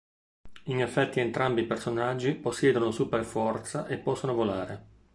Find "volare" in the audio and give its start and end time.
4.33-4.85